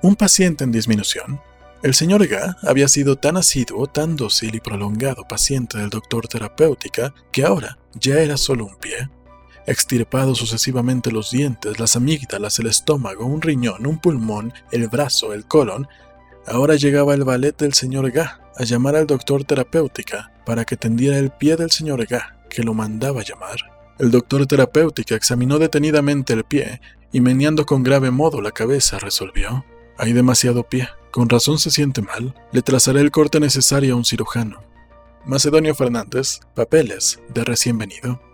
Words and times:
Un 0.00 0.14
paciente 0.14 0.62
en 0.62 0.70
disminución. 0.70 1.40
El 1.82 1.92
señor 1.92 2.24
Ga 2.28 2.56
había 2.62 2.86
sido 2.86 3.16
tan 3.16 3.36
asiduo, 3.36 3.88
tan 3.88 4.14
dócil 4.14 4.54
y 4.54 4.60
prolongado 4.60 5.26
paciente 5.26 5.76
del 5.78 5.90
doctor 5.90 6.28
terapéutica 6.28 7.12
que 7.32 7.44
ahora 7.44 7.78
ya 7.94 8.20
era 8.20 8.36
solo 8.36 8.66
un 8.66 8.76
pie. 8.76 9.10
Extirpado 9.66 10.36
sucesivamente 10.36 11.10
los 11.10 11.32
dientes, 11.32 11.80
las 11.80 11.96
amígdalas, 11.96 12.60
el 12.60 12.68
estómago, 12.68 13.26
un 13.26 13.42
riñón, 13.42 13.86
un 13.86 13.98
pulmón, 13.98 14.52
el 14.70 14.86
brazo, 14.86 15.32
el 15.32 15.46
colon, 15.46 15.88
ahora 16.46 16.76
llegaba 16.76 17.14
el 17.14 17.24
ballet 17.24 17.56
del 17.56 17.74
señor 17.74 18.12
Ga 18.12 18.40
a 18.56 18.62
llamar 18.62 18.94
al 18.94 19.08
doctor 19.08 19.42
terapéutica 19.42 20.32
para 20.46 20.64
que 20.64 20.76
tendiera 20.76 21.18
el 21.18 21.30
pie 21.30 21.56
del 21.56 21.72
señor 21.72 22.06
Ga, 22.06 22.38
que 22.48 22.62
lo 22.62 22.72
mandaba 22.72 23.24
llamar. 23.24 23.58
El 23.98 24.12
doctor 24.12 24.46
terapéutica 24.46 25.16
examinó 25.16 25.58
detenidamente 25.58 26.34
el 26.34 26.44
pie 26.44 26.80
y 27.10 27.20
meneando 27.20 27.66
con 27.66 27.82
grave 27.82 28.12
modo 28.12 28.40
la 28.40 28.52
cabeza 28.52 29.00
resolvió. 29.00 29.64
Hay 29.98 30.12
demasiado 30.12 30.62
pie. 30.62 30.88
Con 31.10 31.28
razón 31.28 31.58
se 31.58 31.72
siente 31.72 32.02
mal. 32.02 32.34
Le 32.52 32.62
trazaré 32.62 33.00
el 33.00 33.10
corte 33.10 33.40
necesario 33.40 33.94
a 33.94 33.96
un 33.96 34.04
cirujano. 34.04 34.62
Macedonio 35.26 35.74
Fernández, 35.74 36.38
papeles 36.54 37.20
de 37.34 37.44
recién 37.44 37.76
venido. 37.76 38.20